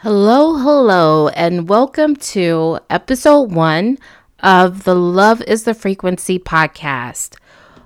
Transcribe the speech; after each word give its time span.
Hello, 0.00 0.58
hello, 0.58 1.28
and 1.28 1.70
welcome 1.70 2.16
to 2.16 2.78
episode 2.90 3.50
one 3.52 3.96
of 4.40 4.84
the 4.84 4.94
Love 4.94 5.40
is 5.44 5.64
the 5.64 5.72
Frequency 5.72 6.38
podcast. 6.38 7.38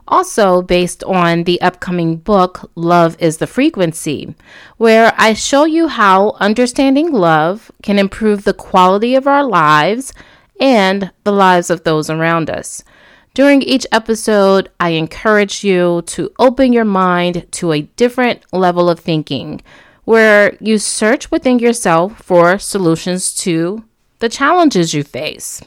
Also, 0.09 0.61
based 0.61 1.05
on 1.05 1.45
the 1.45 1.61
upcoming 1.61 2.17
book, 2.17 2.69
Love 2.75 3.17
is 3.21 3.37
the 3.37 3.47
Frequency, 3.47 4.35
where 4.77 5.15
I 5.19 5.35
show 5.35 5.65
you 5.67 5.87
how 5.87 6.31
understanding 6.41 7.13
love 7.13 7.71
can 7.81 7.97
improve 7.97 8.43
the 8.43 8.55
quality 8.55 9.15
of 9.15 9.29
our 9.29 9.45
lives 9.45 10.13
and 10.61 11.13
the 11.23 11.33
lives 11.33 11.71
of 11.71 11.85
those 11.85 12.11
around 12.11 12.51
us. 12.51 12.83
During 13.35 13.63
each 13.63 13.87
episode, 13.93 14.69
I 14.81 14.91
encourage 14.91 15.63
you 15.63 16.03
to 16.07 16.33
open 16.41 16.73
your 16.73 16.85
mind 16.85 17.47
to 17.53 17.71
a 17.71 17.83
different 17.83 18.45
level 18.53 18.91
of 18.91 18.99
thinking 18.99 19.63
where 20.05 20.57
you 20.61 20.79
search 20.79 21.31
within 21.31 21.59
yourself 21.59 22.19
for 22.23 22.59
solutions 22.59 23.35
to 23.37 23.85
the 24.19 24.29
challenges 24.29 24.95
you 24.95 25.03
face. 25.03 25.63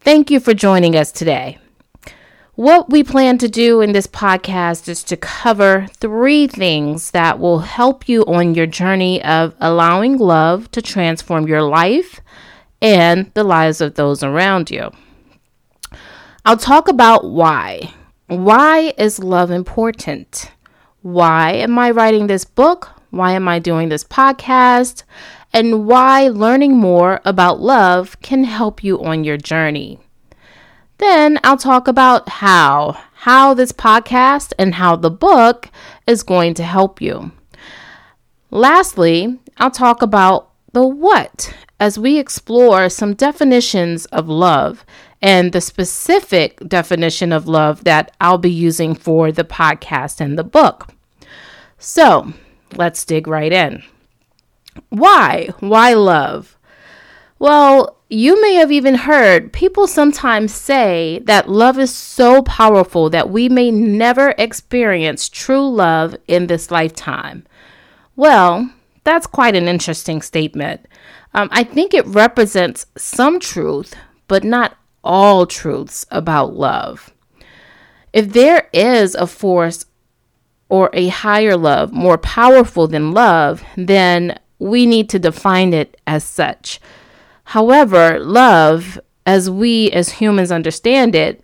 Thank 0.00 0.30
you 0.30 0.40
for 0.40 0.54
joining 0.54 0.96
us 0.96 1.12
today. 1.12 1.58
What 2.54 2.90
we 2.90 3.04
plan 3.04 3.38
to 3.38 3.48
do 3.48 3.80
in 3.80 3.92
this 3.92 4.08
podcast 4.08 4.88
is 4.88 5.04
to 5.04 5.16
cover 5.16 5.86
three 5.98 6.48
things 6.48 7.12
that 7.12 7.38
will 7.38 7.60
help 7.60 8.08
you 8.08 8.24
on 8.24 8.54
your 8.54 8.66
journey 8.66 9.22
of 9.22 9.54
allowing 9.60 10.18
love 10.18 10.68
to 10.72 10.82
transform 10.82 11.46
your 11.46 11.62
life 11.62 12.20
and 12.82 13.30
the 13.34 13.44
lives 13.44 13.80
of 13.80 13.94
those 13.94 14.24
around 14.24 14.72
you. 14.72 14.90
I'll 16.44 16.56
talk 16.56 16.88
about 16.88 17.30
why. 17.30 17.92
Why 18.26 18.92
is 18.98 19.20
love 19.20 19.50
important? 19.52 20.50
Why 21.02 21.52
am 21.52 21.78
I 21.78 21.90
writing 21.90 22.26
this 22.26 22.44
book? 22.44 22.90
Why 23.10 23.32
am 23.32 23.46
I 23.46 23.60
doing 23.60 23.88
this 23.88 24.04
podcast? 24.04 25.04
And 25.52 25.86
why 25.86 26.28
learning 26.28 26.76
more 26.76 27.20
about 27.24 27.60
love 27.60 28.20
can 28.20 28.44
help 28.44 28.82
you 28.82 29.02
on 29.02 29.24
your 29.24 29.36
journey. 29.36 30.00
Then 30.98 31.38
I'll 31.44 31.56
talk 31.56 31.86
about 31.86 32.28
how, 32.28 32.98
how 33.14 33.54
this 33.54 33.70
podcast 33.70 34.52
and 34.58 34.74
how 34.74 34.96
the 34.96 35.10
book 35.10 35.70
is 36.06 36.24
going 36.24 36.54
to 36.54 36.64
help 36.64 37.00
you. 37.00 37.30
Lastly, 38.50 39.38
I'll 39.58 39.70
talk 39.70 40.02
about 40.02 40.50
the 40.72 40.86
what 40.86 41.54
as 41.78 41.98
we 41.98 42.18
explore 42.18 42.88
some 42.88 43.14
definitions 43.14 44.06
of 44.06 44.28
love 44.28 44.84
and 45.20 45.52
the 45.52 45.60
specific 45.60 46.58
definition 46.68 47.32
of 47.32 47.48
love 47.48 47.84
that 47.84 48.14
I'll 48.20 48.38
be 48.38 48.50
using 48.50 48.94
for 48.94 49.32
the 49.32 49.44
podcast 49.44 50.20
and 50.20 50.38
the 50.38 50.44
book. 50.44 50.94
So 51.78 52.32
let's 52.76 53.04
dig 53.04 53.26
right 53.26 53.52
in. 53.52 53.82
Why? 54.90 55.50
Why 55.60 55.94
love? 55.94 56.56
Well, 57.38 57.96
you 58.08 58.40
may 58.40 58.54
have 58.54 58.72
even 58.72 58.94
heard 58.94 59.52
people 59.52 59.86
sometimes 59.86 60.54
say 60.54 61.20
that 61.24 61.48
love 61.48 61.78
is 61.78 61.94
so 61.94 62.42
powerful 62.42 63.10
that 63.10 63.30
we 63.30 63.48
may 63.48 63.70
never 63.70 64.34
experience 64.38 65.28
true 65.28 65.68
love 65.68 66.16
in 66.26 66.46
this 66.46 66.70
lifetime. 66.70 67.44
Well, 68.16 68.70
that's 69.04 69.26
quite 69.26 69.54
an 69.54 69.68
interesting 69.68 70.22
statement. 70.22 70.86
Um, 71.34 71.48
I 71.52 71.64
think 71.64 71.92
it 71.92 72.06
represents 72.06 72.86
some 72.96 73.38
truth, 73.38 73.94
but 74.26 74.42
not 74.42 74.76
all 75.08 75.46
truths 75.46 76.06
about 76.10 76.54
love. 76.54 77.12
If 78.12 78.32
there 78.32 78.68
is 78.72 79.14
a 79.14 79.26
force 79.26 79.86
or 80.68 80.90
a 80.92 81.08
higher 81.08 81.56
love 81.56 81.92
more 81.92 82.18
powerful 82.18 82.86
than 82.86 83.12
love, 83.12 83.64
then 83.76 84.38
we 84.58 84.86
need 84.86 85.08
to 85.10 85.18
define 85.18 85.72
it 85.72 86.00
as 86.06 86.22
such. 86.24 86.80
However, 87.44 88.18
love, 88.20 89.00
as 89.24 89.48
we 89.48 89.90
as 89.90 90.10
humans 90.10 90.52
understand 90.52 91.14
it, 91.14 91.42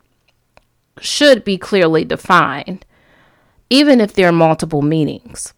should 1.00 1.44
be 1.44 1.58
clearly 1.58 2.04
defined, 2.04 2.84
even 3.70 4.00
if 4.00 4.12
there 4.12 4.28
are 4.28 4.32
multiple 4.32 4.82
meanings. 4.82 5.54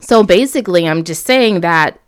So 0.00 0.22
basically, 0.22 0.86
I'm 0.86 1.04
just 1.04 1.24
saying 1.24 1.62
that 1.62 1.98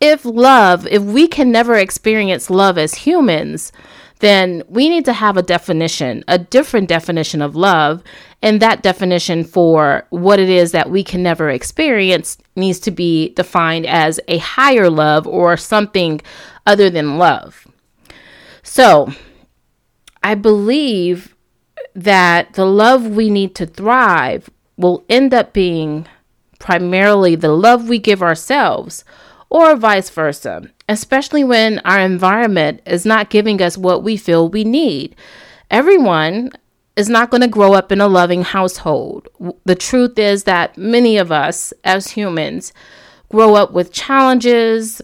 if 0.00 0.24
love, 0.24 0.86
if 0.86 1.02
we 1.02 1.26
can 1.28 1.50
never 1.50 1.76
experience 1.76 2.48
love 2.50 2.78
as 2.78 2.94
humans, 2.94 3.72
then 4.20 4.62
we 4.68 4.88
need 4.88 5.04
to 5.06 5.12
have 5.12 5.36
a 5.36 5.42
definition, 5.42 6.24
a 6.28 6.38
different 6.38 6.88
definition 6.88 7.42
of 7.42 7.56
love. 7.56 8.02
And 8.42 8.60
that 8.60 8.82
definition 8.82 9.44
for 9.44 10.06
what 10.10 10.38
it 10.38 10.48
is 10.48 10.72
that 10.72 10.90
we 10.90 11.02
can 11.02 11.22
never 11.22 11.50
experience 11.50 12.38
needs 12.56 12.78
to 12.80 12.90
be 12.90 13.34
defined 13.34 13.86
as 13.86 14.20
a 14.28 14.38
higher 14.38 14.88
love 14.88 15.26
or 15.26 15.56
something 15.56 16.20
other 16.66 16.88
than 16.88 17.18
love. 17.18 17.66
So 18.62 19.12
I 20.22 20.34
believe 20.34 21.34
that 21.94 22.54
the 22.54 22.66
love 22.66 23.06
we 23.06 23.30
need 23.30 23.54
to 23.56 23.66
thrive 23.66 24.48
will 24.76 25.04
end 25.08 25.34
up 25.34 25.52
being 25.52 26.06
primarily 26.58 27.34
the 27.34 27.52
love 27.52 27.88
we 27.88 27.98
give 27.98 28.22
ourselves 28.22 29.04
or 29.48 29.76
vice 29.76 30.10
versa, 30.10 30.70
especially 30.90 31.44
when 31.44 31.78
our 31.84 32.00
environment 32.00 32.82
is 32.84 33.06
not 33.06 33.30
giving 33.30 33.62
us 33.62 33.78
what 33.78 34.02
we 34.02 34.16
feel 34.16 34.48
we 34.48 34.64
need. 34.64 35.14
Everyone 35.70 36.50
is 36.96 37.08
not 37.08 37.30
going 37.30 37.42
to 37.42 37.46
grow 37.48 37.74
up 37.74 37.92
in 37.92 38.00
a 38.00 38.08
loving 38.08 38.42
household. 38.42 39.28
The 39.64 39.76
truth 39.76 40.18
is 40.18 40.44
that 40.44 40.76
many 40.76 41.16
of 41.16 41.30
us 41.30 41.72
as 41.84 42.10
humans 42.10 42.72
grow 43.28 43.54
up 43.54 43.70
with 43.70 43.92
challenges. 43.92 45.00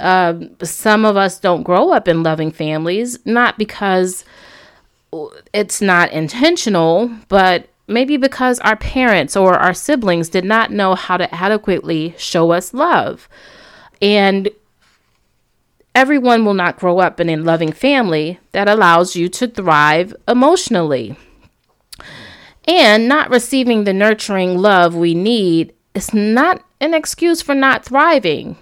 Uh, 0.00 0.40
some 0.64 1.04
of 1.04 1.16
us 1.16 1.38
don't 1.38 1.62
grow 1.62 1.92
up 1.92 2.08
in 2.08 2.24
loving 2.24 2.50
families, 2.50 3.24
not 3.24 3.56
because 3.56 4.24
it's 5.52 5.80
not 5.80 6.10
intentional, 6.10 7.08
but 7.28 7.68
maybe 7.86 8.16
because 8.16 8.58
our 8.58 8.76
parents 8.76 9.36
or 9.36 9.54
our 9.54 9.72
siblings 9.72 10.28
did 10.28 10.44
not 10.44 10.72
know 10.72 10.96
how 10.96 11.16
to 11.16 11.32
adequately 11.32 12.12
show 12.18 12.50
us 12.50 12.74
love. 12.74 13.28
And 14.00 14.50
everyone 15.94 16.44
will 16.44 16.54
not 16.54 16.78
grow 16.78 16.98
up 16.98 17.20
in 17.20 17.28
a 17.28 17.36
loving 17.36 17.72
family 17.72 18.38
that 18.52 18.68
allows 18.68 19.16
you 19.16 19.28
to 19.28 19.48
thrive 19.48 20.14
emotionally. 20.26 21.16
And 22.66 23.08
not 23.08 23.30
receiving 23.30 23.84
the 23.84 23.92
nurturing 23.92 24.58
love 24.58 24.94
we 24.94 25.14
need 25.14 25.74
is 25.94 26.14
not 26.14 26.64
an 26.80 26.94
excuse 26.94 27.42
for 27.42 27.54
not 27.54 27.84
thriving. 27.84 28.56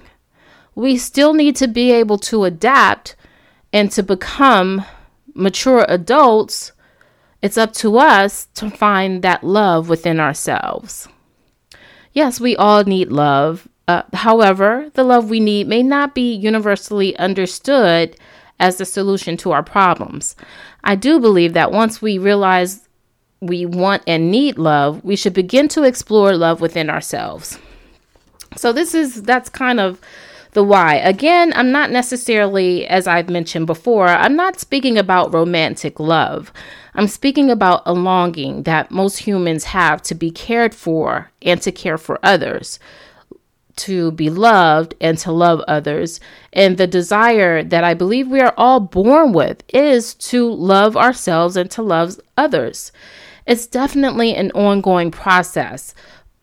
We 0.74 0.96
still 0.96 1.34
need 1.34 1.56
to 1.56 1.68
be 1.68 1.92
able 1.92 2.18
to 2.18 2.44
adapt 2.44 3.16
and 3.72 3.90
to 3.92 4.02
become 4.02 4.84
mature 5.34 5.84
adults. 5.88 6.72
It's 7.42 7.58
up 7.58 7.72
to 7.74 7.98
us 7.98 8.46
to 8.54 8.70
find 8.70 9.22
that 9.22 9.44
love 9.44 9.88
within 9.88 10.20
ourselves. 10.20 11.08
Yes, 12.12 12.40
we 12.40 12.56
all 12.56 12.84
need 12.84 13.12
love, 13.12 13.68
uh, 13.90 14.02
however, 14.14 14.88
the 14.94 15.02
love 15.02 15.30
we 15.30 15.40
need 15.40 15.66
may 15.66 15.82
not 15.82 16.14
be 16.14 16.32
universally 16.32 17.16
understood 17.16 18.16
as 18.60 18.76
the 18.76 18.84
solution 18.84 19.36
to 19.38 19.50
our 19.50 19.64
problems. 19.64 20.36
I 20.84 20.94
do 20.94 21.18
believe 21.18 21.54
that 21.54 21.72
once 21.72 22.00
we 22.00 22.16
realize 22.16 22.88
we 23.40 23.66
want 23.66 24.04
and 24.06 24.30
need 24.30 24.58
love, 24.58 25.02
we 25.02 25.16
should 25.16 25.32
begin 25.32 25.66
to 25.68 25.82
explore 25.82 26.36
love 26.36 26.60
within 26.60 26.88
ourselves. 26.88 27.58
So 28.56 28.72
this 28.72 28.94
is 28.94 29.24
that's 29.24 29.48
kind 29.48 29.80
of 29.80 30.00
the 30.52 30.62
why. 30.62 30.94
Again, 30.94 31.52
I'm 31.56 31.72
not 31.72 31.90
necessarily 31.90 32.86
as 32.86 33.08
I've 33.08 33.28
mentioned 33.28 33.66
before, 33.66 34.06
I'm 34.06 34.36
not 34.36 34.60
speaking 34.60 34.98
about 34.98 35.34
romantic 35.34 35.98
love. 35.98 36.52
I'm 36.94 37.08
speaking 37.08 37.50
about 37.50 37.82
a 37.86 37.92
longing 37.92 38.64
that 38.64 38.92
most 38.92 39.18
humans 39.18 39.64
have 39.64 40.00
to 40.02 40.14
be 40.14 40.30
cared 40.30 40.74
for 40.76 41.32
and 41.42 41.60
to 41.62 41.72
care 41.72 41.98
for 41.98 42.20
others 42.22 42.78
to 43.80 44.12
be 44.12 44.30
loved 44.30 44.94
and 45.00 45.18
to 45.18 45.32
love 45.32 45.60
others. 45.68 46.20
And 46.52 46.76
the 46.76 46.86
desire 46.86 47.62
that 47.62 47.84
I 47.84 47.94
believe 47.94 48.28
we 48.28 48.40
are 48.40 48.54
all 48.56 48.80
born 48.80 49.32
with 49.32 49.62
is 49.68 50.14
to 50.14 50.50
love 50.50 50.96
ourselves 50.96 51.56
and 51.56 51.70
to 51.72 51.82
love 51.82 52.20
others. 52.36 52.92
It's 53.46 53.66
definitely 53.66 54.34
an 54.34 54.50
ongoing 54.52 55.10
process, 55.10 55.94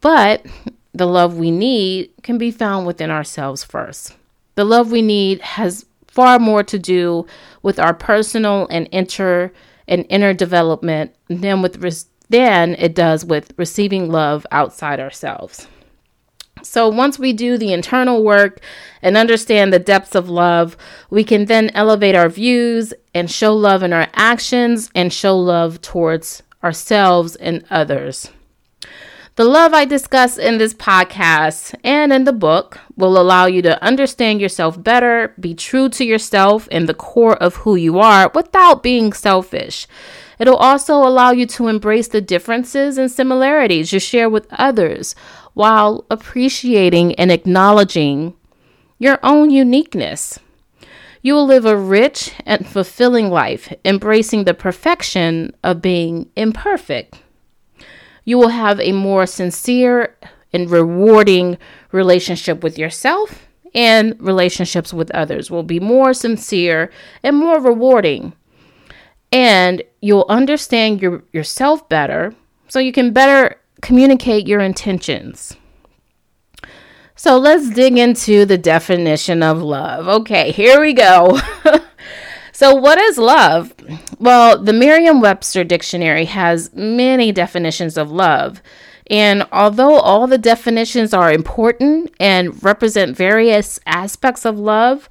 but 0.01 0.45
the 0.94 1.07
love 1.07 1.38
we 1.38 1.51
need 1.51 2.12
can 2.23 2.38
be 2.38 2.51
found 2.51 2.88
within 2.88 3.12
ourselves 3.12 3.63
first. 3.63 4.15
The 4.56 4.65
love 4.65 4.91
we 4.91 5.01
need 5.01 5.41
has 5.41 5.85
far 6.07 6.39
more 6.39 6.63
to 6.63 6.79
do 6.79 7.27
with 7.62 7.79
our 7.79 7.94
personal 7.94 8.67
and 8.71 8.88
inter 8.88 9.51
and 9.88 10.06
inner 10.09 10.33
development 10.33 11.15
than 11.29 11.62
with 11.62 11.79
than 12.29 12.73
it 12.75 12.95
does 12.95 13.23
with 13.23 13.53
receiving 13.57 14.09
love 14.12 14.45
outside 14.51 15.00
ourselves. 15.00 15.67
So, 16.67 16.89
once 16.89 17.17
we 17.17 17.33
do 17.33 17.57
the 17.57 17.73
internal 17.73 18.23
work 18.23 18.59
and 19.01 19.15
understand 19.15 19.71
the 19.71 19.79
depths 19.79 20.15
of 20.15 20.29
love, 20.29 20.75
we 21.09 21.23
can 21.23 21.45
then 21.45 21.71
elevate 21.73 22.15
our 22.15 22.29
views 22.29 22.93
and 23.13 23.31
show 23.31 23.55
love 23.55 23.83
in 23.83 23.93
our 23.93 24.07
actions 24.13 24.89
and 24.93 25.11
show 25.11 25.37
love 25.37 25.81
towards 25.81 26.43
ourselves 26.63 27.35
and 27.37 27.63
others. 27.69 28.29
The 29.37 29.43
love 29.43 29.73
I 29.73 29.85
discuss 29.85 30.39
in 30.39 30.57
this 30.57 30.73
podcast 30.73 31.75
and 31.83 32.11
in 32.11 32.23
the 32.23 32.33
book 32.33 32.79
will 32.95 33.19
allow 33.21 33.45
you 33.45 33.61
to 33.61 33.81
understand 33.83 34.41
yourself 34.41 34.81
better, 34.81 35.35
be 35.39 35.53
true 35.53 35.89
to 35.89 36.03
yourself 36.03 36.67
and 36.71 36.89
the 36.89 36.95
core 36.95 37.37
of 37.37 37.57
who 37.57 37.75
you 37.75 37.99
are 37.99 38.31
without 38.33 38.81
being 38.81 39.13
selfish. 39.13 39.87
It'll 40.39 40.57
also 40.57 40.95
allow 40.95 41.29
you 41.31 41.45
to 41.47 41.67
embrace 41.67 42.07
the 42.07 42.19
differences 42.19 42.97
and 42.97 43.11
similarities 43.11 43.93
you 43.93 43.99
share 43.99 44.27
with 44.27 44.47
others 44.51 45.15
while 45.57 46.06
appreciating 46.09 47.15
and 47.15 47.31
acknowledging 47.31 48.33
your 49.00 49.19
own 49.24 49.50
uniqueness. 49.50 50.39
You 51.21 51.33
will 51.33 51.45
live 51.45 51.65
a 51.65 51.77
rich 51.77 52.31
and 52.45 52.65
fulfilling 52.65 53.30
life, 53.30 53.74
embracing 53.83 54.45
the 54.45 54.54
perfection 54.54 55.54
of 55.63 55.81
being 55.81 56.30
imperfect 56.36 57.21
you 58.27 58.38
will 58.38 58.50
have 58.50 58.81
a 58.81 58.92
more 58.92 59.25
sincere 59.25 60.13
and 60.51 60.69
rewarding 60.69 61.57
relationship 61.94 62.62
with 62.62 62.77
yourself 62.77 63.48
and 63.74 64.18
relationships 64.19 64.94
with 64.94 65.10
others 65.12 65.50
will 65.50 65.63
be 65.63 65.80
more 65.80 66.13
sincere 66.13 66.92
and 67.24 67.38
more 67.38 67.62
rewarding. 67.62 68.33
And 69.31 69.81
you'll 70.01 70.25
understand 70.27 71.01
your, 71.01 71.24
yourself 71.31 71.88
better 71.88 72.33
so 72.68 72.80
you 72.80 72.92
can 72.92 73.13
better 73.13 73.56
communicate 73.81 74.47
your 74.47 74.59
intentions. 74.59 75.56
So 77.15 77.38
let's 77.38 77.69
dig 77.69 77.97
into 77.97 78.45
the 78.45 78.57
definition 78.57 79.41
of 79.41 79.62
love. 79.62 80.07
Okay, 80.07 80.51
here 80.51 80.79
we 80.79 80.94
go. 80.94 81.39
So, 82.57 82.74
what 82.74 82.97
is 82.97 83.19
love? 83.19 83.71
Well, 84.18 84.57
the 84.57 84.74
Merriam 84.74 85.21
Webster 85.21 85.63
Dictionary 85.63 86.25
has 86.25 86.74
many 86.74 87.31
definitions 87.31 88.00
of 88.00 88.09
love. 88.09 88.63
And 89.12 89.45
although 89.51 90.00
all 90.00 90.25
the 90.25 90.39
definitions 90.39 91.13
are 91.13 91.31
important 91.31 92.15
and 92.19 92.63
represent 92.63 93.15
various 93.15 93.79
aspects 93.85 94.44
of 94.44 94.57
love, 94.57 95.07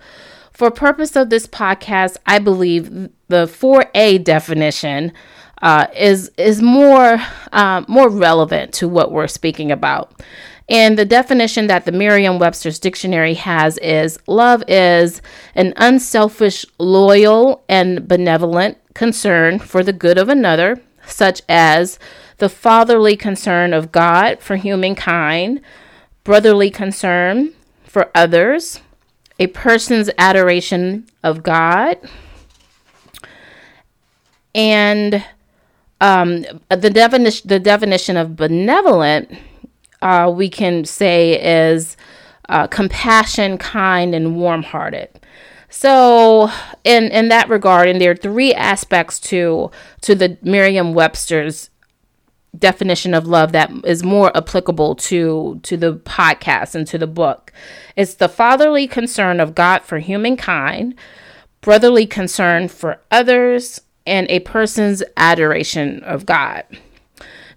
for 0.51 0.73
purpose 0.73 1.15
of 1.15 1.31
this 1.31 1.47
podcast, 1.47 2.17
I 2.27 2.41
believe 2.41 2.91
the 3.29 3.47
4A 3.47 4.25
definition 4.25 5.13
uh, 5.63 5.87
is 5.97 6.31
is 6.37 6.61
more 6.63 7.19
uh, 7.53 7.85
more 7.89 8.09
relevant 8.09 8.73
to 8.75 8.89
what 8.89 9.13
we're 9.13 9.29
speaking 9.29 9.73
about. 9.73 10.23
And 10.69 10.99
the 10.99 11.05
definition 11.05 11.69
that 11.69 11.85
the 11.85 11.93
Merriam 11.93 12.39
Webster's 12.39 12.81
dictionary 12.81 13.35
has 13.35 13.79
is 13.79 14.19
love 14.27 14.65
is 14.67 15.23
an 15.55 15.73
unselfish, 15.77 16.67
loyal, 16.79 17.65
and 17.69 18.09
benevolent 18.09 18.79
concern 18.93 19.61
for 19.61 19.85
the 19.85 19.93
good 19.93 20.19
of 20.19 20.29
another, 20.29 20.81
such 21.07 21.41
as 21.49 22.01
the 22.39 22.49
fatherly 22.49 23.17
concern 23.17 23.73
of 23.73 23.93
God 23.93 24.41
for 24.41 24.57
humankind, 24.57 25.61
brotherly 26.25 26.71
concern 26.71 27.53
for 27.85 28.11
others, 28.15 28.81
a 29.39 29.47
person's 29.49 30.11
adoration 30.19 31.07
of 31.23 31.45
God, 31.45 31.97
and 34.53 35.25
um, 36.01 36.45
the 36.69 36.91
definition 36.91 37.49
the 37.49 37.61
definition 37.61 38.17
of 38.17 38.37
benevolent 38.37 39.31
uh, 40.03 40.31
we 40.35 40.49
can 40.49 40.85
say 40.85 41.69
is 41.73 41.97
uh, 42.49 42.67
compassion, 42.67 43.59
kind, 43.59 44.15
and 44.15 44.37
warm 44.37 44.63
hearted. 44.63 45.09
So, 45.69 46.51
in 46.85 47.05
in 47.05 47.29
that 47.29 47.49
regard, 47.49 47.89
and 47.89 48.01
there 48.01 48.13
are 48.13 48.17
three 48.17 48.55
aspects 48.55 49.19
to 49.21 49.71
to 50.03 50.15
the 50.15 50.39
Merriam-Webster's 50.43 51.71
definition 52.57 53.13
of 53.13 53.27
love 53.27 53.53
that 53.53 53.71
is 53.85 54.03
more 54.03 54.35
applicable 54.37 54.95
to 54.95 55.61
to 55.63 55.77
the 55.77 55.95
podcast 55.95 56.75
and 56.75 56.87
to 56.87 56.99
the 56.99 57.07
book. 57.07 57.53
It's 57.97 58.15
the 58.15 58.29
fatherly 58.29 58.87
concern 58.87 59.41
of 59.41 59.55
God 59.55 59.83
for 59.83 59.99
humankind, 59.99 60.95
brotherly 61.61 62.07
concern 62.07 62.69
for 62.69 63.01
others, 63.11 63.81
and 64.07 64.29
a 64.31 64.41
person's 64.41 65.03
adoration 65.17 66.03
of 66.05 66.27
God. 66.27 66.65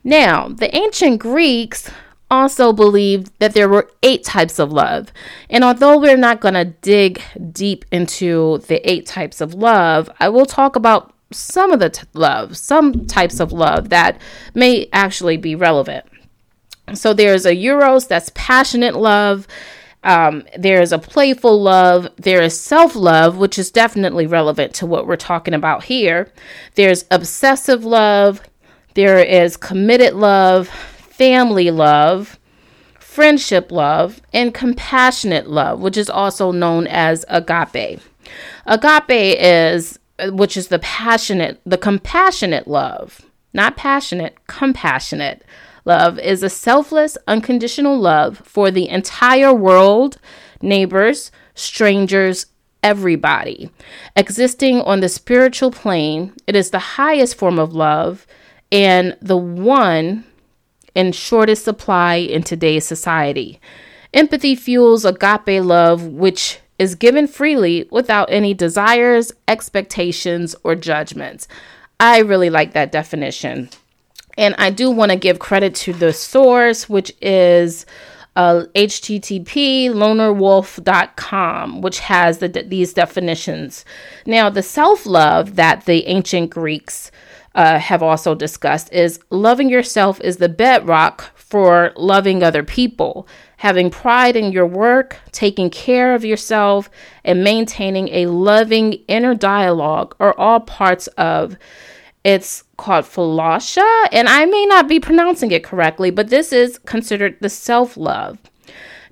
Now, 0.03 0.47
the 0.47 0.75
ancient 0.75 1.19
Greeks 1.19 1.91
also 2.31 2.71
believed 2.71 3.31
that 3.39 3.53
there 3.53 3.69
were 3.69 3.89
eight 4.03 4.23
types 4.23 4.59
of 4.59 4.71
love. 4.71 5.11
And 5.49 5.63
although 5.63 5.97
we're 5.97 6.17
not 6.17 6.41
going 6.41 6.53
to 6.53 6.65
dig 6.65 7.21
deep 7.51 7.85
into 7.91 8.59
the 8.67 8.87
eight 8.89 9.05
types 9.05 9.41
of 9.41 9.53
love, 9.53 10.09
I 10.19 10.29
will 10.29 10.45
talk 10.45 10.75
about 10.75 11.13
some 11.31 11.71
of 11.71 11.79
the 11.79 11.89
t- 11.89 12.07
love, 12.13 12.57
some 12.57 13.05
types 13.05 13.39
of 13.39 13.51
love 13.51 13.89
that 13.89 14.19
may 14.53 14.89
actually 14.93 15.37
be 15.37 15.55
relevant. 15.55 16.05
So 16.93 17.13
there's 17.13 17.45
a 17.45 17.53
eros, 17.53 18.07
that's 18.07 18.31
passionate 18.33 18.95
love. 18.95 19.47
Um, 20.03 20.45
there's 20.57 20.91
a 20.91 20.99
playful 20.99 21.61
love. 21.61 22.07
There 22.17 22.41
is 22.41 22.59
self 22.59 22.95
love, 22.95 23.37
which 23.37 23.59
is 23.59 23.71
definitely 23.71 24.27
relevant 24.27 24.73
to 24.75 24.85
what 24.85 25.07
we're 25.07 25.17
talking 25.17 25.53
about 25.53 25.83
here. 25.83 26.31
There's 26.75 27.05
obsessive 27.11 27.83
love. 27.83 28.41
There 28.93 29.19
is 29.19 29.57
committed 29.57 30.13
love 30.13 30.69
family 31.19 31.69
love, 31.69 32.39
friendship 32.97 33.73
love, 33.73 34.21
and 34.31 34.53
compassionate 34.53 35.49
love, 35.49 35.81
which 35.81 35.97
is 35.97 36.09
also 36.09 36.53
known 36.53 36.87
as 36.87 37.25
agape. 37.27 37.99
Agape 38.65 39.35
is, 39.37 39.99
which 40.29 40.55
is 40.55 40.69
the 40.69 40.79
passionate, 40.79 41.59
the 41.65 41.77
compassionate 41.77 42.69
love, 42.69 43.19
not 43.53 43.75
passionate, 43.75 44.37
compassionate 44.47 45.43
love, 45.89 46.17
is 46.19 46.43
a 46.43 46.49
selfless, 46.49 47.17
unconditional 47.27 47.99
love 47.99 48.41
for 48.45 48.71
the 48.71 48.87
entire 48.87 49.53
world, 49.53 50.17
neighbors, 50.61 51.31
strangers, 51.55 52.45
everybody. 52.81 53.69
Existing 54.15 54.79
on 54.81 55.01
the 55.01 55.09
spiritual 55.09 55.71
plane, 55.71 56.31
it 56.47 56.55
is 56.55 56.69
the 56.69 56.79
highest 56.79 57.35
form 57.35 57.59
of 57.59 57.73
love 57.73 58.25
and 58.71 59.17
the 59.21 59.35
one 59.35 60.23
in 60.95 61.11
shortest 61.11 61.65
supply 61.65 62.15
in 62.15 62.43
today's 62.43 62.85
society. 62.85 63.59
Empathy 64.13 64.55
fuels 64.55 65.05
agape 65.05 65.63
love, 65.63 66.05
which 66.05 66.59
is 66.77 66.95
given 66.95 67.27
freely 67.27 67.87
without 67.91 68.31
any 68.31 68.53
desires, 68.53 69.31
expectations, 69.47 70.55
or 70.63 70.75
judgments. 70.75 71.47
I 71.99 72.19
really 72.19 72.49
like 72.49 72.73
that 72.73 72.91
definition. 72.91 73.69
And 74.39 74.55
I 74.57 74.69
do 74.69 74.89
want 74.89 75.11
to 75.11 75.17
give 75.17 75.37
credit 75.37 75.75
to 75.75 75.91
the 75.91 76.13
source, 76.13 76.87
which 76.87 77.11
is 77.21 77.85
uh, 78.37 78.63
http 78.73 79.89
lonerwolf.com, 79.89 81.81
which 81.81 81.99
has 81.99 82.37
the, 82.37 82.47
these 82.47 82.93
definitions. 82.93 83.83
Now, 84.25 84.49
the 84.49 84.63
self 84.63 85.05
love 85.05 85.57
that 85.57 85.85
the 85.85 86.05
ancient 86.05 86.51
Greeks 86.51 87.11
uh, 87.53 87.79
have 87.79 88.01
also 88.01 88.33
discussed 88.33 88.93
is 88.93 89.19
loving 89.29 89.67
yourself 89.67 90.21
is 90.21 90.37
the 90.37 90.47
bedrock 90.47 91.35
for 91.35 91.91
loving 91.97 92.41
other 92.41 92.63
people. 92.63 93.27
Having 93.57 93.89
pride 93.89 94.37
in 94.37 94.53
your 94.53 94.67
work, 94.67 95.17
taking 95.33 95.69
care 95.69 96.15
of 96.15 96.23
yourself, 96.23 96.89
and 97.25 97.43
maintaining 97.43 98.07
a 98.07 98.27
loving 98.27 98.93
inner 99.09 99.35
dialogue 99.35 100.15
are 100.21 100.33
all 100.37 100.61
parts 100.61 101.07
of 101.17 101.57
it's 102.23 102.63
called 102.77 103.05
Falasha, 103.05 104.07
and 104.11 104.27
I 104.27 104.45
may 104.45 104.65
not 104.65 104.87
be 104.87 104.99
pronouncing 104.99 105.51
it 105.51 105.63
correctly, 105.63 106.11
but 106.11 106.29
this 106.29 106.51
is 106.51 106.77
considered 106.79 107.37
the 107.39 107.49
self 107.49 107.95
love. 107.95 108.37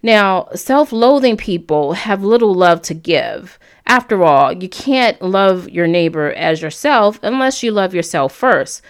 Now, 0.04 0.50
self 0.54 0.92
loathing 0.92 1.38
people 1.38 1.94
have 1.94 2.24
little 2.24 2.54
love 2.54 2.82
to 2.84 2.94
give. 2.94 3.58
After 3.86 4.24
all, 4.24 4.52
you 4.52 4.68
can't 4.68 5.22
love 5.22 5.70
your 5.70 5.88
neighbor 5.88 6.34
as 6.34 6.62
yourself 6.62 7.20
unless 7.24 7.64
you 7.64 7.72
love 7.72 7.94
yourself 7.94 8.34
first. 8.34 8.82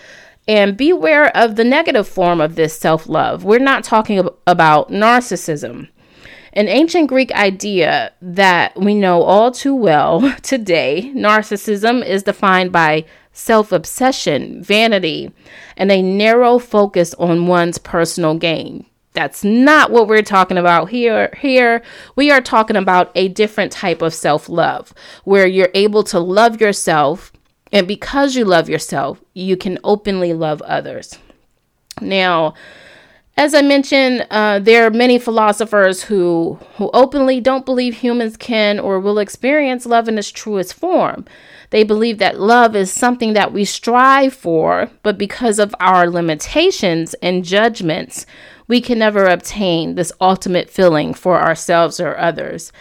And 0.47 0.77
beware 0.77 1.35
of 1.35 1.55
the 1.55 1.63
negative 1.63 2.07
form 2.07 2.41
of 2.41 2.55
this 2.55 2.77
self 2.77 3.07
love. 3.07 3.43
We're 3.43 3.59
not 3.59 3.83
talking 3.83 4.27
about 4.47 4.89
narcissism. 4.89 5.89
An 6.53 6.67
ancient 6.67 7.07
Greek 7.07 7.31
idea 7.33 8.13
that 8.21 8.79
we 8.79 8.95
know 8.95 9.23
all 9.23 9.51
too 9.51 9.75
well 9.75 10.33
today, 10.41 11.11
narcissism 11.15 12.05
is 12.05 12.23
defined 12.23 12.71
by 12.71 13.05
self 13.33 13.71
obsession, 13.71 14.63
vanity, 14.63 15.31
and 15.75 15.91
a 15.91 16.01
narrow 16.01 16.57
focus 16.59 17.13
on 17.15 17.47
one's 17.47 17.77
personal 17.77 18.35
gain. 18.35 18.85
That's 19.13 19.43
not 19.43 19.89
what 19.89 20.07
we're 20.07 20.21
talking 20.21 20.59
about 20.59 20.89
here. 20.89 21.33
Here, 21.39 21.81
we 22.15 22.29
are 22.29 22.39
talking 22.39 22.75
about 22.75 23.11
a 23.15 23.29
different 23.29 23.71
type 23.71 24.01
of 24.01 24.13
self 24.13 24.47
love 24.47 24.93
where 25.23 25.47
you're 25.47 25.71
able 25.73 26.03
to 26.03 26.19
love 26.19 26.61
yourself. 26.61 27.31
And 27.71 27.87
because 27.87 28.35
you 28.35 28.45
love 28.45 28.69
yourself, 28.69 29.19
you 29.33 29.57
can 29.57 29.79
openly 29.83 30.33
love 30.33 30.61
others. 30.61 31.17
Now, 31.99 32.53
As 33.39 33.53
I 33.53 33.61
mentioned, 33.61 34.25
uh, 34.31 34.57
there 34.57 34.87
are 34.87 34.89
many 34.89 35.19
philosophers 35.19 36.01
who, 36.01 36.57
who 36.77 36.89
openly 36.91 37.39
don't 37.39 37.67
believe 37.67 37.97
humans 37.97 38.35
can 38.35 38.79
or 38.79 38.99
will 38.99 39.19
experience 39.19 39.85
love 39.85 40.07
in 40.07 40.17
its 40.17 40.31
truest 40.31 40.73
form. 40.73 41.23
They 41.69 41.83
believe 41.83 42.17
that 42.17 42.39
love 42.39 42.75
is 42.75 42.91
something 42.91 43.33
that 43.33 43.53
we 43.53 43.63
strive 43.63 44.33
for, 44.33 44.89
but 45.03 45.19
because 45.19 45.59
of 45.59 45.75
our 45.79 46.09
limitations 46.09 47.13
and 47.21 47.45
judgments, 47.45 48.25
we 48.67 48.81
can 48.81 48.97
never 48.97 49.27
obtain 49.27 49.93
this 49.93 50.11
ultimate 50.19 50.67
feeling 50.67 51.13
for 51.13 51.39
ourselves 51.39 51.99
or 51.99 52.17
others. 52.17 52.71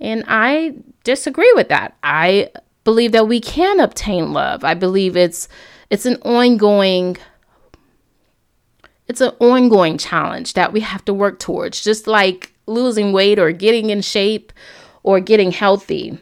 And 0.00 0.24
I 0.26 0.76
disagree 1.04 1.52
with 1.54 1.68
that. 1.68 1.94
I 2.02 2.48
believe 2.84 3.12
that 3.12 3.28
we 3.28 3.40
can 3.40 3.80
obtain 3.80 4.32
love. 4.32 4.64
I 4.64 4.72
believe 4.72 5.14
it's 5.14 5.46
it's 5.90 6.06
an 6.06 6.16
ongoing 6.22 7.16
it's 9.08 9.20
an 9.20 9.32
ongoing 9.40 9.98
challenge 9.98 10.54
that 10.54 10.72
we 10.72 10.80
have 10.80 11.04
to 11.04 11.14
work 11.14 11.38
towards, 11.38 11.82
just 11.82 12.06
like 12.06 12.52
losing 12.66 13.12
weight 13.12 13.38
or 13.38 13.52
getting 13.52 13.90
in 13.90 14.00
shape 14.02 14.52
or 15.02 15.20
getting 15.20 15.52
healthy. 15.52 16.18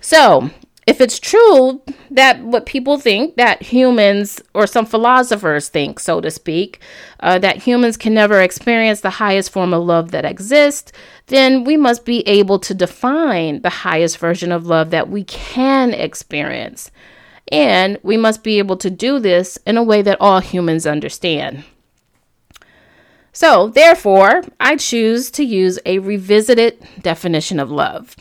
So, 0.00 0.50
if 0.88 1.02
it's 1.02 1.18
true 1.18 1.82
that 2.10 2.42
what 2.42 2.64
people 2.64 2.98
think 2.98 3.36
that 3.36 3.62
humans 3.62 4.40
or 4.54 4.66
some 4.66 4.86
philosophers 4.86 5.68
think 5.68 6.00
so 6.00 6.18
to 6.18 6.30
speak 6.30 6.80
uh, 7.20 7.38
that 7.38 7.58
humans 7.58 7.98
can 7.98 8.14
never 8.14 8.40
experience 8.40 9.02
the 9.02 9.10
highest 9.10 9.50
form 9.50 9.74
of 9.74 9.84
love 9.84 10.12
that 10.12 10.24
exists 10.24 10.90
then 11.26 11.62
we 11.62 11.76
must 11.76 12.06
be 12.06 12.26
able 12.26 12.58
to 12.58 12.72
define 12.72 13.60
the 13.60 13.68
highest 13.68 14.16
version 14.16 14.50
of 14.50 14.66
love 14.66 14.88
that 14.88 15.10
we 15.10 15.24
can 15.24 15.92
experience 15.92 16.90
and 17.52 17.98
we 18.02 18.16
must 18.16 18.42
be 18.42 18.58
able 18.58 18.78
to 18.78 18.88
do 18.88 19.18
this 19.18 19.58
in 19.66 19.76
a 19.76 19.82
way 19.82 20.00
that 20.00 20.20
all 20.22 20.40
humans 20.40 20.86
understand 20.86 21.64
so, 23.38 23.68
therefore, 23.68 24.42
I 24.58 24.74
choose 24.74 25.30
to 25.30 25.44
use 25.44 25.78
a 25.86 26.00
revisited 26.00 26.84
definition 27.02 27.60
of 27.60 27.70
love. 27.70 28.16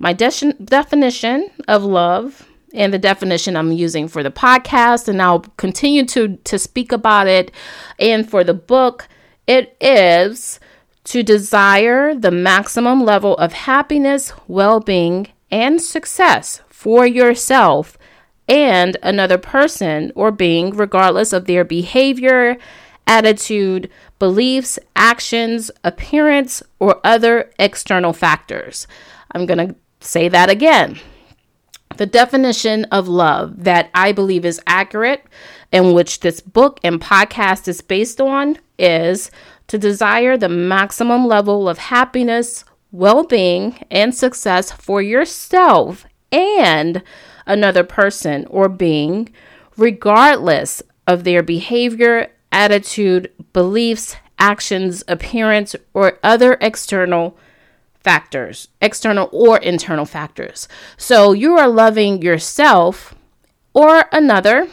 My 0.00 0.12
de- 0.12 0.54
definition 0.54 1.50
of 1.68 1.84
love 1.84 2.48
and 2.74 2.92
the 2.92 2.98
definition 2.98 3.56
I'm 3.56 3.70
using 3.70 4.08
for 4.08 4.24
the 4.24 4.32
podcast, 4.32 5.06
and 5.06 5.22
I'll 5.22 5.44
continue 5.56 6.04
to, 6.06 6.38
to 6.38 6.58
speak 6.58 6.90
about 6.90 7.28
it. 7.28 7.52
And 8.00 8.28
for 8.28 8.42
the 8.42 8.54
book, 8.54 9.06
it 9.46 9.76
is 9.80 10.58
to 11.04 11.22
desire 11.22 12.12
the 12.12 12.32
maximum 12.32 13.04
level 13.04 13.36
of 13.36 13.52
happiness, 13.52 14.32
well 14.48 14.80
being, 14.80 15.28
and 15.48 15.80
success 15.80 16.60
for 16.70 17.06
yourself 17.06 17.96
and 18.48 18.96
another 19.00 19.38
person 19.38 20.10
or 20.16 20.32
being, 20.32 20.70
regardless 20.70 21.32
of 21.32 21.44
their 21.44 21.64
behavior, 21.64 22.58
attitude, 23.06 23.90
beliefs, 24.18 24.78
actions, 24.94 25.70
appearance, 25.84 26.62
or 26.78 27.00
other 27.04 27.50
external 27.58 28.12
factors. 28.12 28.86
I'm 29.32 29.46
going 29.46 29.68
to 29.68 29.74
say 30.00 30.28
that 30.28 30.50
again. 30.50 30.98
The 31.96 32.06
definition 32.06 32.84
of 32.86 33.08
love 33.08 33.64
that 33.64 33.90
I 33.94 34.12
believe 34.12 34.44
is 34.44 34.60
accurate, 34.66 35.24
and 35.72 35.94
which 35.94 36.20
this 36.20 36.40
book 36.40 36.80
and 36.82 37.00
podcast 37.00 37.68
is 37.68 37.80
based 37.80 38.20
on, 38.20 38.58
is 38.78 39.30
to 39.68 39.78
desire 39.78 40.36
the 40.36 40.48
maximum 40.48 41.26
level 41.26 41.68
of 41.68 41.78
happiness, 41.78 42.64
well 42.92 43.24
being, 43.24 43.82
and 43.90 44.14
success 44.14 44.72
for 44.72 45.00
yourself 45.00 46.06
and 46.30 47.02
another 47.46 47.84
person 47.84 48.46
or 48.50 48.68
being, 48.68 49.32
regardless 49.76 50.82
of 51.06 51.24
their 51.24 51.42
behavior, 51.42 52.30
attitude, 52.52 53.32
beliefs, 53.52 54.16
actions, 54.38 55.02
appearance, 55.08 55.74
or 55.94 56.18
other 56.22 56.56
external 56.60 57.36
factors, 57.94 58.68
external 58.80 59.28
or 59.32 59.58
internal 59.58 60.04
factors. 60.04 60.68
So 60.96 61.32
you 61.32 61.56
are 61.58 61.68
loving 61.68 62.22
yourself 62.22 63.14
or 63.74 64.04
another 64.12 64.68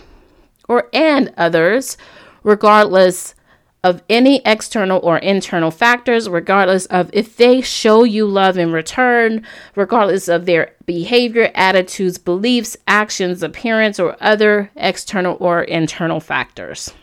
or 0.67 0.89
and 0.93 1.33
others 1.37 1.97
regardless 2.43 3.35
of 3.83 4.01
any 4.09 4.41
external 4.45 4.99
or 5.03 5.17
internal 5.17 5.69
factors, 5.69 6.29
regardless 6.29 6.85
of 6.85 7.09
if 7.11 7.35
they 7.35 7.59
show 7.59 8.05
you 8.05 8.25
love 8.25 8.57
in 8.57 8.71
return, 8.71 9.45
regardless 9.75 10.29
of 10.29 10.45
their 10.45 10.73
behavior, 10.85 11.51
attitudes, 11.53 12.17
beliefs, 12.17 12.77
actions, 12.87 13.43
appearance, 13.43 13.99
or 13.99 14.15
other 14.21 14.71
external 14.77 15.35
or 15.41 15.63
internal 15.63 16.21
factors. 16.21 16.93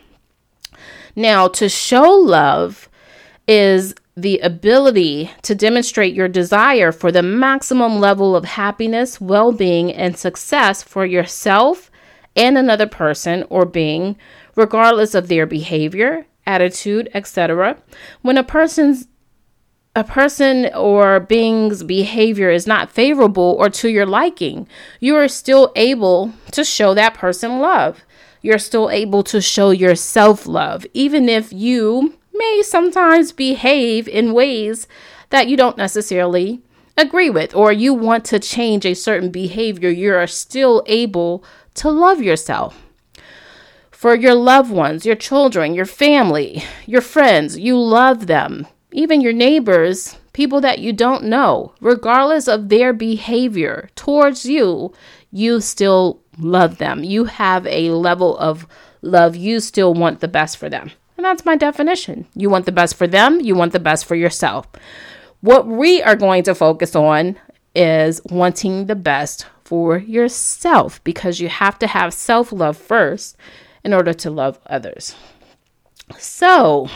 Now, 1.15 1.47
to 1.49 1.69
show 1.69 2.09
love 2.09 2.89
is 3.47 3.93
the 4.15 4.39
ability 4.39 5.31
to 5.41 5.55
demonstrate 5.55 6.13
your 6.13 6.27
desire 6.27 6.91
for 6.91 7.11
the 7.11 7.23
maximum 7.23 7.99
level 7.99 8.35
of 8.35 8.45
happiness, 8.45 9.21
well 9.21 9.51
being, 9.51 9.91
and 9.91 10.17
success 10.17 10.83
for 10.83 11.05
yourself 11.05 11.89
and 12.35 12.57
another 12.57 12.87
person 12.87 13.45
or 13.49 13.65
being, 13.65 14.15
regardless 14.55 15.15
of 15.15 15.27
their 15.27 15.45
behavior, 15.45 16.25
attitude, 16.45 17.09
etc. 17.13 17.77
When 18.21 18.37
a 18.37 18.43
person's 18.43 19.07
a 19.93 20.03
person 20.05 20.73
or 20.73 21.19
being's 21.19 21.83
behavior 21.83 22.49
is 22.49 22.65
not 22.65 22.89
favorable 22.89 23.57
or 23.59 23.69
to 23.69 23.89
your 23.89 24.05
liking, 24.05 24.65
you 25.01 25.17
are 25.17 25.27
still 25.27 25.73
able 25.75 26.31
to 26.51 26.63
show 26.63 26.93
that 26.93 27.13
person 27.13 27.59
love 27.59 28.01
you're 28.41 28.57
still 28.57 28.89
able 28.89 29.23
to 29.23 29.41
show 29.41 29.71
yourself 29.71 30.47
love, 30.47 30.85
even 30.93 31.29
if 31.29 31.53
you 31.53 32.17
may 32.33 32.61
sometimes 32.63 33.31
behave 33.31 34.07
in 34.07 34.33
ways 34.33 34.87
that 35.29 35.47
you 35.47 35.55
don't 35.55 35.77
necessarily 35.77 36.61
agree 36.97 37.29
with, 37.29 37.55
or 37.55 37.71
you 37.71 37.93
want 37.93 38.25
to 38.25 38.39
change 38.39 38.85
a 38.85 38.93
certain 38.93 39.31
behavior, 39.31 39.89
you're 39.89 40.27
still 40.27 40.83
able 40.87 41.43
to 41.73 41.89
love 41.89 42.21
yourself. 42.21 42.81
For 43.91 44.15
your 44.15 44.33
loved 44.33 44.71
ones, 44.71 45.05
your 45.05 45.15
children, 45.15 45.73
your 45.73 45.85
family, 45.85 46.63
your 46.85 47.01
friends, 47.01 47.57
you 47.57 47.77
love 47.79 48.27
them. 48.27 48.67
Even 48.91 49.21
your 49.21 49.33
neighbors, 49.33 50.17
people 50.33 50.59
that 50.61 50.79
you 50.79 50.91
don't 50.91 51.23
know, 51.23 51.73
regardless 51.79 52.47
of 52.47 52.69
their 52.69 52.93
behavior 52.93 53.89
towards 53.95 54.45
you, 54.45 54.91
you 55.31 55.61
still 55.61 56.20
love 56.39 56.77
them. 56.77 57.03
You 57.03 57.25
have 57.25 57.65
a 57.67 57.91
level 57.91 58.37
of 58.37 58.67
love. 59.01 59.35
You 59.35 59.59
still 59.59 59.93
want 59.93 60.19
the 60.19 60.27
best 60.27 60.57
for 60.57 60.69
them. 60.69 60.91
And 61.17 61.25
that's 61.25 61.45
my 61.45 61.55
definition. 61.55 62.25
You 62.35 62.49
want 62.49 62.65
the 62.65 62.71
best 62.71 62.95
for 62.95 63.05
them, 63.05 63.39
you 63.41 63.55
want 63.55 63.73
the 63.73 63.79
best 63.79 64.05
for 64.05 64.15
yourself. 64.15 64.67
What 65.41 65.67
we 65.67 66.01
are 66.01 66.15
going 66.15 66.43
to 66.43 66.55
focus 66.55 66.95
on 66.95 67.37
is 67.75 68.21
wanting 68.25 68.87
the 68.87 68.95
best 68.95 69.45
for 69.63 69.97
yourself 69.97 71.03
because 71.03 71.39
you 71.39 71.47
have 71.47 71.79
to 71.79 71.87
have 71.87 72.13
self 72.13 72.51
love 72.51 72.77
first 72.77 73.37
in 73.83 73.93
order 73.93 74.13
to 74.13 74.29
love 74.29 74.59
others. 74.65 75.15
So, 76.17 76.89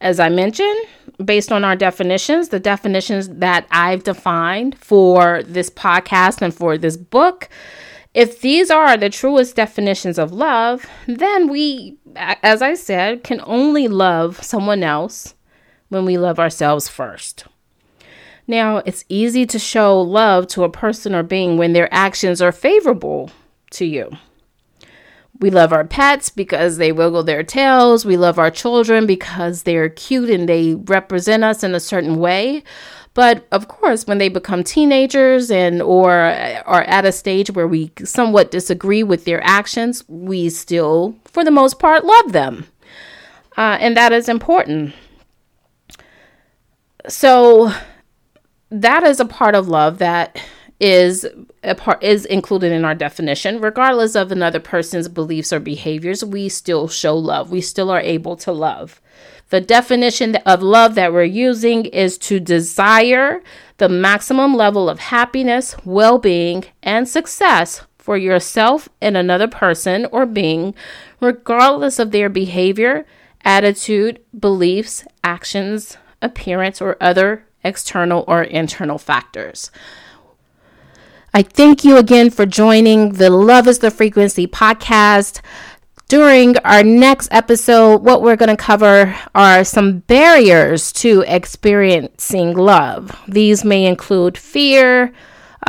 as 0.00 0.18
I 0.18 0.28
mentioned, 0.28 0.86
based 1.24 1.52
on 1.52 1.64
our 1.64 1.76
definitions, 1.76 2.48
the 2.48 2.60
definitions 2.60 3.28
that 3.28 3.66
I've 3.70 4.04
defined 4.04 4.78
for 4.78 5.42
this 5.42 5.70
podcast 5.70 6.42
and 6.42 6.54
for 6.54 6.78
this 6.78 6.96
book, 6.96 7.48
if 8.14 8.40
these 8.40 8.70
are 8.70 8.96
the 8.96 9.10
truest 9.10 9.56
definitions 9.56 10.18
of 10.18 10.32
love, 10.32 10.86
then 11.06 11.48
we, 11.48 11.98
as 12.16 12.60
I 12.62 12.74
said, 12.74 13.22
can 13.22 13.40
only 13.44 13.86
love 13.86 14.42
someone 14.42 14.82
else 14.82 15.34
when 15.88 16.04
we 16.04 16.18
love 16.18 16.38
ourselves 16.38 16.88
first. 16.88 17.44
Now, 18.46 18.78
it's 18.78 19.04
easy 19.08 19.46
to 19.46 19.58
show 19.60 20.00
love 20.00 20.48
to 20.48 20.64
a 20.64 20.70
person 20.70 21.14
or 21.14 21.22
being 21.22 21.56
when 21.56 21.72
their 21.72 21.92
actions 21.94 22.42
are 22.42 22.50
favorable 22.50 23.30
to 23.72 23.84
you. 23.84 24.10
We 25.40 25.50
love 25.50 25.72
our 25.72 25.84
pets 25.84 26.28
because 26.28 26.76
they 26.76 26.92
wiggle 26.92 27.22
their 27.22 27.42
tails. 27.42 28.04
We 28.04 28.18
love 28.18 28.38
our 28.38 28.50
children 28.50 29.06
because 29.06 29.62
they're 29.62 29.88
cute 29.88 30.28
and 30.28 30.48
they 30.48 30.74
represent 30.74 31.44
us 31.44 31.64
in 31.64 31.74
a 31.74 31.80
certain 31.80 32.16
way. 32.16 32.62
But 33.14 33.46
of 33.50 33.66
course, 33.66 34.06
when 34.06 34.18
they 34.18 34.28
become 34.28 34.62
teenagers 34.62 35.50
and 35.50 35.82
or 35.82 36.12
are 36.12 36.82
at 36.82 37.04
a 37.04 37.12
stage 37.12 37.50
where 37.50 37.66
we 37.66 37.90
somewhat 38.04 38.50
disagree 38.50 39.02
with 39.02 39.24
their 39.24 39.42
actions, 39.42 40.04
we 40.08 40.48
still, 40.50 41.16
for 41.24 41.42
the 41.42 41.50
most 41.50 41.78
part, 41.78 42.04
love 42.04 42.32
them, 42.32 42.66
uh, 43.56 43.78
and 43.80 43.96
that 43.96 44.12
is 44.12 44.28
important. 44.28 44.94
So 47.08 47.72
that 48.70 49.02
is 49.02 49.18
a 49.18 49.24
part 49.24 49.56
of 49.56 49.68
love 49.68 49.98
that 49.98 50.40
is 50.80 51.26
a 51.62 51.74
part 51.74 52.02
is 52.02 52.24
included 52.24 52.72
in 52.72 52.84
our 52.84 52.94
definition. 52.94 53.60
Regardless 53.60 54.16
of 54.16 54.32
another 54.32 54.60
person's 54.60 55.08
beliefs 55.08 55.52
or 55.52 55.60
behaviors 55.60 56.24
we 56.24 56.48
still 56.48 56.88
show 56.88 57.16
love. 57.16 57.50
We 57.50 57.60
still 57.60 57.90
are 57.90 58.00
able 58.00 58.36
to 58.36 58.52
love. 58.52 59.00
The 59.50 59.60
definition 59.60 60.36
of 60.46 60.62
love 60.62 60.94
that 60.94 61.12
we're 61.12 61.24
using 61.24 61.84
is 61.86 62.16
to 62.18 62.40
desire 62.40 63.42
the 63.78 63.88
maximum 63.88 64.54
level 64.54 64.88
of 64.88 65.00
happiness, 65.00 65.74
well 65.84 66.18
being, 66.18 66.64
and 66.82 67.08
success 67.08 67.82
for 67.98 68.16
yourself 68.16 68.88
and 69.00 69.16
another 69.16 69.48
person 69.48 70.06
or 70.12 70.24
being, 70.24 70.74
regardless 71.20 71.98
of 71.98 72.12
their 72.12 72.28
behavior, 72.28 73.04
attitude, 73.44 74.20
beliefs, 74.38 75.04
actions, 75.24 75.96
appearance, 76.22 76.80
or 76.80 76.96
other 77.00 77.44
external 77.64 78.24
or 78.26 78.42
internal 78.42 78.98
factors. 78.98 79.70
I 81.32 81.42
thank 81.42 81.84
you 81.84 81.96
again 81.96 82.30
for 82.30 82.44
joining 82.44 83.12
the 83.12 83.30
Love 83.30 83.68
is 83.68 83.78
the 83.78 83.92
Frequency 83.92 84.48
podcast. 84.48 85.40
During 86.08 86.58
our 86.58 86.82
next 86.82 87.28
episode, 87.30 88.02
what 88.02 88.20
we're 88.20 88.34
going 88.34 88.48
to 88.48 88.56
cover 88.56 89.14
are 89.32 89.62
some 89.62 90.00
barriers 90.00 90.90
to 90.94 91.22
experiencing 91.28 92.56
love. 92.56 93.16
These 93.28 93.64
may 93.64 93.86
include 93.86 94.36
fear, 94.36 95.12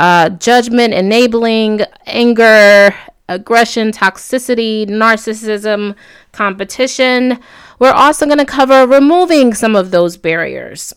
uh, 0.00 0.30
judgment, 0.30 0.94
enabling, 0.94 1.82
anger, 2.06 2.92
aggression, 3.28 3.92
toxicity, 3.92 4.84
narcissism, 4.84 5.94
competition. 6.32 7.38
We're 7.78 7.92
also 7.92 8.26
going 8.26 8.38
to 8.38 8.44
cover 8.44 8.84
removing 8.84 9.54
some 9.54 9.76
of 9.76 9.92
those 9.92 10.16
barriers. 10.16 10.92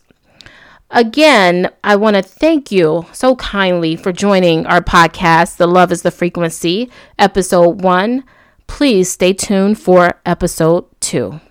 Again, 0.96 1.70
I 1.84 1.98
want 1.98 2.16
to 2.16 2.22
thank 2.22 2.72
you 2.72 3.06
so 3.12 3.36
kindly 3.36 3.98
for 3.98 4.14
joining 4.14 4.66
our 4.66 4.80
podcast, 4.82 5.58
The 5.58 5.68
Love 5.68 5.92
is 5.92 6.04
the 6.04 6.10
Frequency, 6.10 6.90
episode 7.20 7.82
one. 7.82 8.24
Please 8.68 9.12
stay 9.12 9.34
tuned 9.34 9.78
for 9.78 10.22
episode 10.26 10.86
two. 11.02 11.42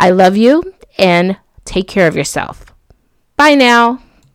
I 0.00 0.10
love 0.10 0.36
you 0.36 0.74
and 0.98 1.36
take 1.64 1.86
care 1.86 2.08
of 2.08 2.16
yourself. 2.16 2.74
Bye 3.36 3.54
now. 3.54 4.02